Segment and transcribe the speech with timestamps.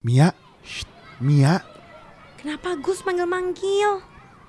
[0.00, 0.32] Mia,
[0.64, 0.88] Shh,
[1.20, 1.60] Mia,
[2.40, 4.00] Kenapa Gus manggil-manggil?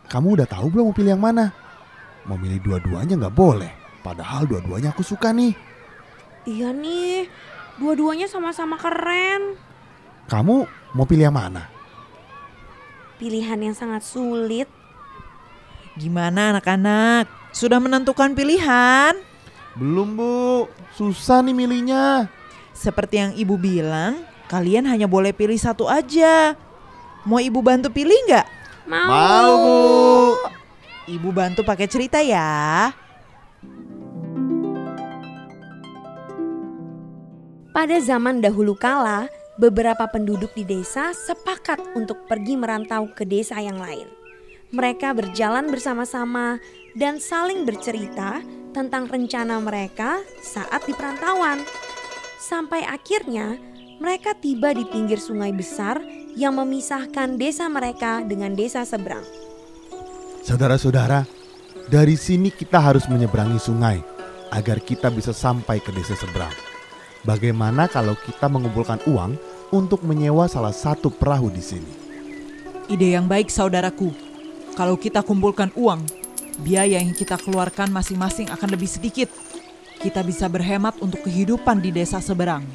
[0.08, 1.51] kamu udah tahu belum mau pilih yang mana?
[2.24, 3.67] Mau milih dua-duanya nggak boleh.
[4.00, 5.51] Padahal dua-duanya aku suka nih.
[6.48, 7.27] Iya nih,
[7.75, 9.59] dua-duanya sama-sama keren.
[10.32, 10.55] Kamu
[10.95, 11.68] mau pilih yang mana?
[13.20, 14.71] Pilihan yang sangat sulit.
[15.99, 17.27] Gimana anak-anak?
[17.52, 19.20] Sudah menentukan pilihan?
[19.75, 22.31] Belum bu, susah nih milihnya.
[22.71, 26.59] Seperti yang ibu bilang, kalian hanya boleh pilih satu aja.
[27.23, 28.47] Mau ibu bantu pilih nggak?
[28.91, 29.55] Mau.
[29.55, 29.79] bu.
[31.07, 32.91] Ibu bantu pakai cerita ya.
[37.72, 43.80] Pada zaman dahulu kala, beberapa penduduk di desa sepakat untuk pergi merantau ke desa yang
[43.80, 44.12] lain.
[44.76, 46.60] Mereka berjalan bersama-sama
[46.99, 48.44] dan saling bercerita
[48.76, 51.63] tentang rencana mereka saat di perantauan.
[52.40, 53.55] Sampai akhirnya
[54.02, 56.02] mereka tiba di pinggir sungai besar
[56.34, 59.22] yang memisahkan desa mereka dengan desa seberang.
[60.41, 61.30] Saudara-saudara,
[61.85, 64.02] dari sini kita harus menyeberangi sungai
[64.49, 66.49] agar kita bisa sampai ke desa seberang.
[67.22, 69.38] Bagaimana kalau kita mengumpulkan uang
[69.69, 71.94] untuk menyewa salah satu perahu di sini?
[72.89, 74.09] Ide yang baik saudaraku.
[74.73, 76.02] Kalau kita kumpulkan uang,
[76.66, 79.29] biaya yang kita keluarkan masing-masing akan lebih sedikit.
[80.02, 82.66] Kita bisa berhemat untuk kehidupan di desa seberang.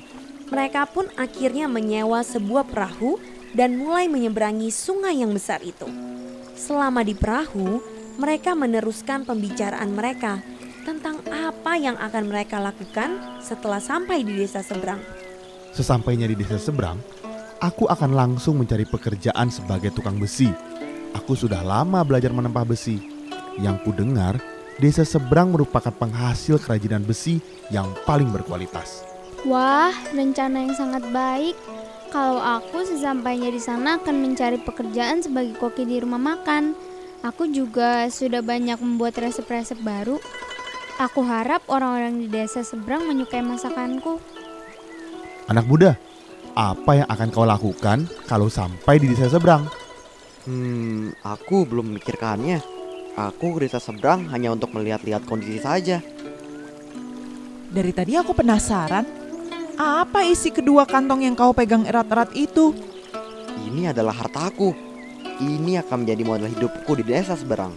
[0.46, 3.18] Mereka pun akhirnya menyewa sebuah perahu
[3.50, 5.90] dan mulai menyeberangi sungai yang besar itu.
[6.54, 7.82] Selama di perahu,
[8.16, 10.40] mereka meneruskan pembicaraan mereka
[10.86, 15.02] tentang apa yang akan mereka lakukan setelah sampai di desa seberang.
[15.74, 16.96] Sesampainya di desa seberang,
[17.58, 20.46] aku akan langsung mencari pekerjaan sebagai tukang besi.
[21.10, 23.02] Aku sudah lama belajar menempah besi.
[23.58, 24.38] Yang ku dengar,
[24.78, 27.42] desa seberang merupakan penghasil kerajinan besi
[27.74, 29.15] yang paling berkualitas.
[29.44, 31.56] Wah, rencana yang sangat baik.
[32.08, 36.72] Kalau aku sesampainya di sana akan mencari pekerjaan sebagai koki di rumah makan.
[37.20, 40.16] Aku juga sudah banyak membuat resep-resep baru.
[40.96, 44.16] Aku harap orang-orang di desa seberang menyukai masakanku.
[45.50, 46.00] Anak muda,
[46.56, 49.68] apa yang akan kau lakukan kalau sampai di desa seberang?
[50.48, 52.62] Hmm, aku belum memikirkannya.
[53.18, 56.00] Aku ke desa seberang hanya untuk melihat-lihat kondisi saja.
[57.66, 59.25] Dari tadi aku penasaran,
[59.76, 62.72] apa isi kedua kantong yang kau pegang erat-erat itu?
[63.68, 64.72] Ini adalah hartaku.
[65.36, 67.76] Ini akan menjadi modal hidupku di desa seberang.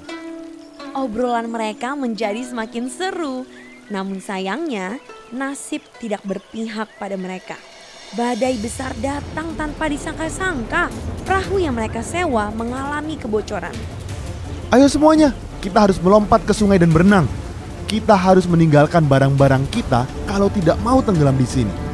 [0.96, 3.44] Obrolan mereka menjadi semakin seru,
[3.92, 4.96] namun sayangnya
[5.36, 7.60] nasib tidak berpihak pada mereka.
[8.16, 10.88] Badai besar datang tanpa disangka-sangka.
[11.28, 13.76] Perahu yang mereka sewa mengalami kebocoran.
[14.72, 17.28] Ayo semuanya, kita harus melompat ke sungai dan berenang.
[17.86, 21.89] Kita harus meninggalkan barang-barang kita kalau tidak mau tenggelam di sini.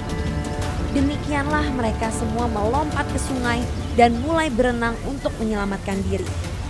[1.26, 3.58] Demikianlah mereka semua melompat ke sungai
[3.98, 6.22] dan mulai berenang untuk menyelamatkan diri.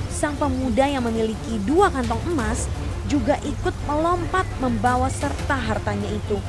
[0.07, 2.71] Sang pemuda yang memiliki dua kantong emas
[3.11, 6.39] juga ikut melompat membawa serta hartanya itu.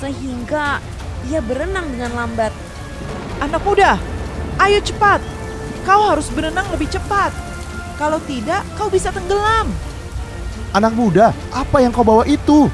[0.00, 0.80] Sehingga
[1.28, 2.56] ia berenang dengan lambat.
[3.44, 4.00] Anak muda,
[4.56, 5.20] ayo cepat.
[5.84, 7.36] Kau harus berenang lebih cepat.
[8.00, 9.68] Kalau tidak, kau bisa tenggelam.
[10.72, 12.72] Anak muda, apa yang kau bawa itu?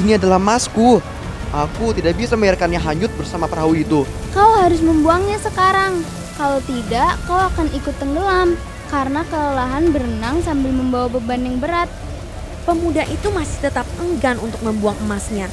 [0.00, 1.04] Ini adalah emasku.
[1.54, 4.02] Aku tidak bisa membiarkannya hanyut bersama perahu itu.
[4.34, 6.02] Kau harus membuangnya sekarang.
[6.34, 8.58] Kalau tidak, kau akan ikut tenggelam
[8.90, 11.88] karena kelelahan berenang sambil membawa beban yang berat.
[12.66, 15.46] Pemuda itu masih tetap enggan untuk membuang emasnya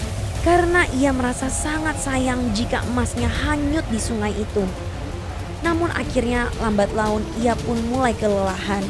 [0.44, 4.68] karena ia merasa sangat sayang jika emasnya hanyut di sungai itu.
[5.64, 8.84] Namun akhirnya lambat laun ia pun mulai kelelahan.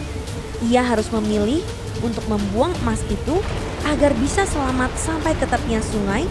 [0.65, 1.61] Ia harus memilih
[2.01, 3.37] untuk membuang emas itu
[3.85, 6.25] agar bisa selamat sampai ke tepian sungai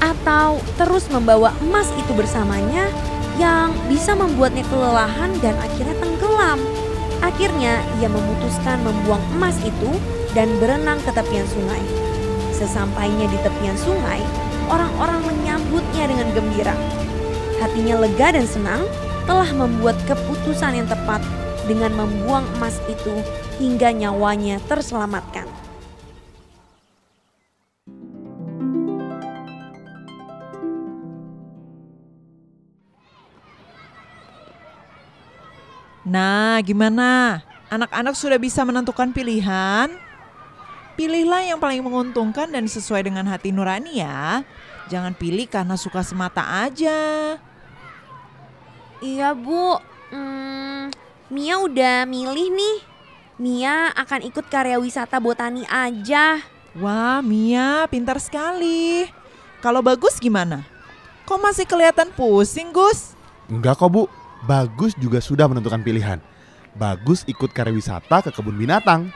[0.00, 2.88] atau terus membawa emas itu bersamanya
[3.36, 6.60] yang bisa membuatnya kelelahan dan akhirnya tenggelam.
[7.20, 9.90] Akhirnya ia memutuskan membuang emas itu
[10.32, 11.80] dan berenang ke tepian sungai.
[12.56, 14.20] Sesampainya di tepian sungai,
[14.68, 16.76] orang-orang menyambutnya dengan gembira.
[17.60, 18.84] Hatinya lega dan senang
[19.28, 21.20] telah membuat keputusan yang tepat
[21.68, 23.12] dengan membuang emas itu
[23.60, 25.49] hingga nyawanya terselamatkan.
[36.10, 37.38] Nah, gimana?
[37.70, 39.94] Anak-anak sudah bisa menentukan pilihan?
[40.98, 44.42] Pilihlah yang paling menguntungkan dan sesuai dengan hati nurani ya.
[44.90, 47.38] Jangan pilih karena suka semata aja.
[48.98, 49.78] Iya bu,
[50.10, 50.90] hmm,
[51.30, 52.76] Mia udah milih nih.
[53.38, 56.42] Mia akan ikut karya wisata botani aja.
[56.74, 59.06] Wah, Mia pintar sekali.
[59.62, 60.66] Kalau bagus gimana?
[61.22, 63.14] Kok masih kelihatan pusing, Gus?
[63.46, 64.10] Enggak kok bu,
[64.44, 66.20] Bagus juga sudah menentukan pilihan.
[66.76, 69.12] Bagus ikut karya wisata ke kebun binatang.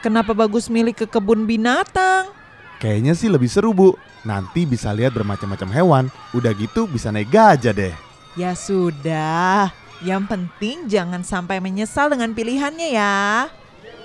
[0.00, 2.32] Kenapa bagus milih ke kebun binatang?
[2.80, 3.96] Kayaknya sih lebih seru bu.
[4.24, 6.04] Nanti bisa lihat bermacam-macam hewan.
[6.32, 7.94] Udah gitu bisa naik gajah deh.
[8.38, 13.48] Ya sudah, yang penting jangan sampai menyesal dengan pilihannya ya.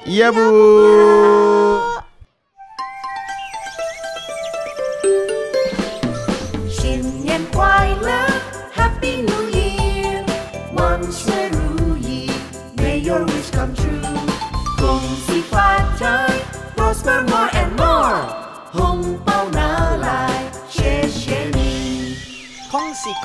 [0.04, 0.48] Iya bu.
[8.76, 9.55] Happy New Year，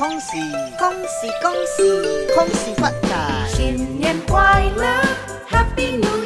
[0.00, 0.38] 恭喜
[0.78, 1.76] 恭喜恭喜
[2.34, 3.46] 恭喜恭喜发财！
[3.48, 4.86] 新年快乐
[5.50, 6.19] ，Happy New